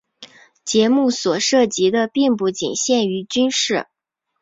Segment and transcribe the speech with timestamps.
[0.65, 3.85] 节目所涉及的并不仅限于军事。